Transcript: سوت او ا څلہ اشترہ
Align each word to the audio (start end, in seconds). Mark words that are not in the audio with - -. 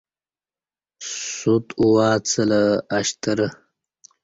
سوت 1.35 1.65
او 1.81 1.87
ا 2.07 2.09
څلہ 2.29 2.61
اشترہ 2.97 3.47